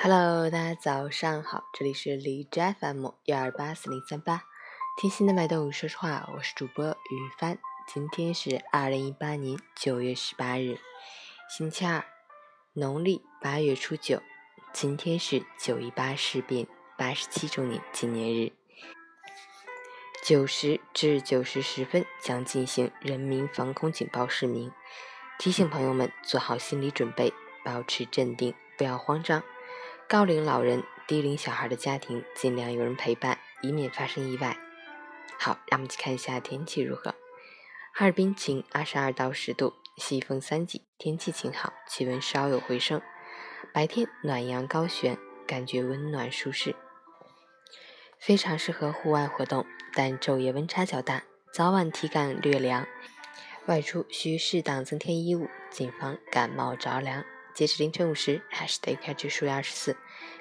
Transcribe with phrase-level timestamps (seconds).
[0.00, 4.44] Hello，大家早上好，这里是荔枝 FM 幺二八四零三八，
[4.96, 7.58] 听心的脉动，说实话，我是主播雨帆。
[7.92, 10.78] 今天是二零一八年九月十八日，
[11.50, 12.04] 星期二，
[12.74, 14.22] 农历八月初九。
[14.72, 18.52] 今天是九一八事变八十七周年纪念日。
[20.22, 24.70] 九时至九时十分将进行人民防空警报释鸣，
[25.40, 27.32] 提醒朋友们做好心理准备，
[27.64, 29.42] 保持镇定，不要慌张。
[30.08, 34.56] 高龄老人、低龄小孩的家庭尽量有人陪伴，以免发生意外。
[35.38, 37.14] 好，让我们去看一下天气如何。
[37.92, 43.02] 哈尔滨晴，二十二到十度，西风三级，天气晴好，气温稍有回升。
[43.74, 46.74] 白天暖阳高悬，感觉温暖舒适，
[48.18, 49.66] 非常适合户外活动。
[49.92, 52.86] 但昼夜温差较大，早晚体感略凉，
[53.66, 57.22] 外出需适当增添衣物，谨防感冒着凉。
[57.58, 59.96] 截止凌晨五时，海市的 AQI 指数为二十四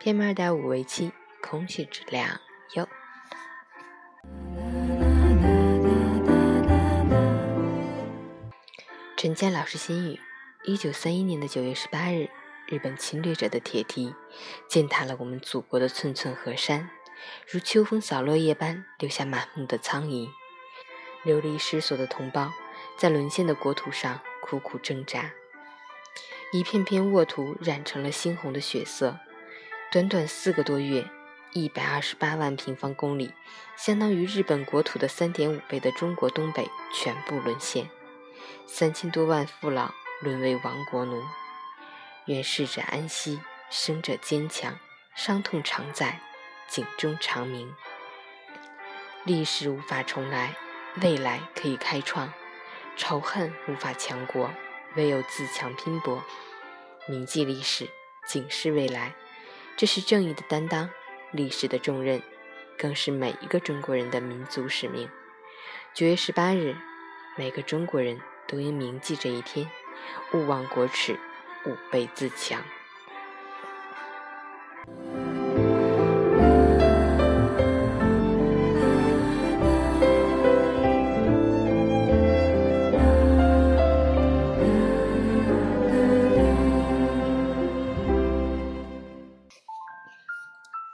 [0.00, 1.10] ，PM 二点五为七，
[1.42, 2.40] 空气质量
[2.76, 2.88] 优。
[9.16, 10.20] 陈坚老师心语：
[10.62, 12.28] 一九三一年的九月十八日，
[12.68, 14.14] 日本侵略者的铁蹄
[14.68, 16.90] 践踏了我们祖国的寸寸河山，
[17.48, 20.30] 如秋风扫落叶般留下满目的苍夷。
[21.24, 22.52] 流离失所的同胞
[22.96, 25.32] 在沦陷的国土上苦苦挣扎。
[26.52, 29.18] 一片片沃土染成了猩红的血色。
[29.92, 31.08] 短短四个多月，
[31.52, 33.32] 一百二十八万平方公里，
[33.76, 37.88] 相当于日本国土的三点五倍的中国东北全部沦陷，
[38.66, 41.22] 三千多万父老沦为亡国奴。
[42.26, 43.40] 愿逝者安息，
[43.70, 44.76] 生者坚强，
[45.14, 46.20] 伤痛常在，
[46.68, 47.72] 警钟长鸣。
[49.24, 50.56] 历史无法重来，
[51.00, 52.32] 未来可以开创。
[52.96, 54.50] 仇恨无法强国。
[54.96, 56.22] 唯有自强拼搏，
[57.08, 57.88] 铭记历史，
[58.26, 59.14] 警示未来，
[59.76, 60.90] 这是正义的担当，
[61.30, 62.22] 历史的重任，
[62.76, 65.08] 更是每一个中国人的民族使命。
[65.94, 66.76] 九月十八日，
[67.36, 69.70] 每个中国人都应铭记这一天，
[70.32, 71.18] 勿忘国耻，
[71.66, 72.62] 吾辈自强。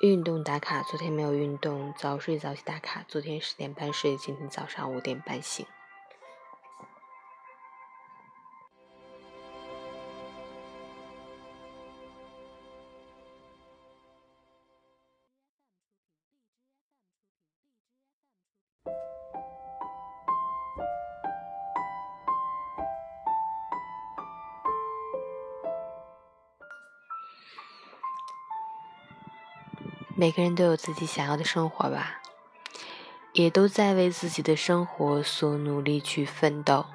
[0.07, 1.93] 运动打卡，昨天没有运动。
[1.99, 5.67] 早睡早起打卡，昨天十点半睡，今天早上五点半醒。
[30.19, 32.23] 每个人都有自己想要的生活吧，
[33.33, 36.87] 也都在为自己的生活所努力去奋斗，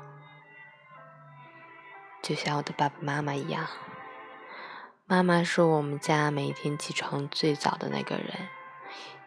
[2.23, 3.67] 就像我的爸爸妈妈一样。
[5.05, 8.47] 妈妈是我们家每天起床最早的那个人，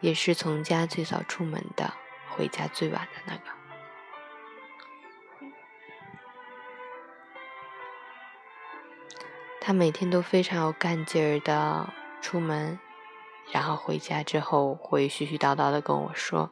[0.01, 1.93] 也是从家最早出门的，
[2.31, 3.43] 回家最晚的那个。
[9.61, 12.77] 她每天都非常有干劲儿的出门。
[13.51, 16.51] 然后回家之后会絮絮叨叨的跟我说，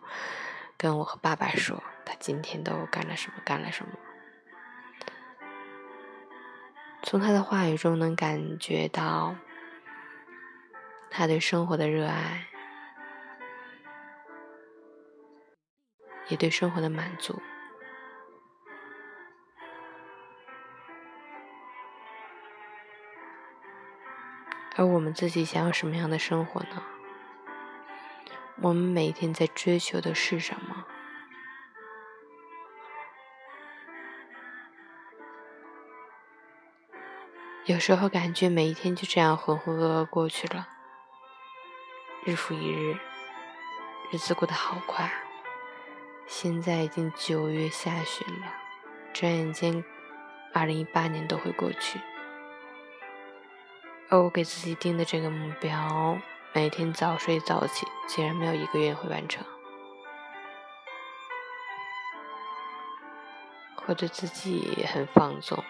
[0.78, 3.92] 跟我和爸爸说他今天都干了什么，干了什么。
[7.02, 9.36] 从他的话语中能感觉到
[11.12, 12.48] 他对生活的热爱，
[16.30, 17.42] 也对生活的满足。
[24.84, 26.84] 而我们自己想要什么样的生活呢？
[28.62, 30.84] 我们每天在追求的是什么？
[37.64, 40.68] 有时候感觉每一天就这样浑浑噩噩过去了，
[42.26, 42.98] 日复一日，
[44.12, 45.10] 日子过得好快。
[46.28, 48.54] 现在已经九月下旬了，
[49.14, 49.86] 转眼间，
[50.54, 52.02] 二零一八年都会过去。
[54.14, 56.20] 而我给自己定的这个目标，
[56.54, 59.44] 每天早睡早起，竟然没有一个月会完成。
[63.76, 65.64] 或者自己很放纵，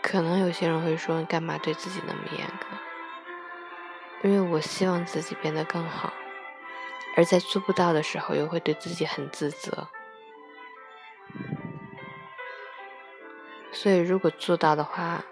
[0.00, 2.66] 可能有些人会说：“干嘛对自己那么严格？”
[4.26, 6.14] 因为我希望自己变得更好，
[7.14, 9.86] 而在做不到的时候，又会对自己很自责。
[13.76, 15.22] 所以如果做到的话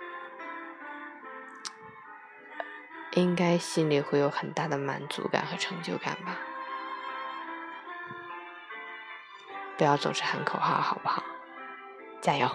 [3.12, 6.36] 应该心里会有很大的满足感和成就感吧。
[9.78, 11.24] 不要总是喊口号好不好？
[12.20, 12.46] 加油。